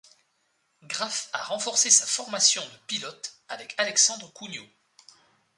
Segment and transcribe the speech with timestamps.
[0.81, 4.65] Graff a renforcé sa formation de pilotes avec Alexandre Cougnaud.